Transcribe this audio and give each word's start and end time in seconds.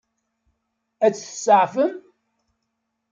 Ad 1.05 1.13
tt-tseɛfem? 1.13 1.93